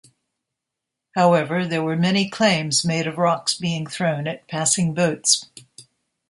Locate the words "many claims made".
1.95-3.05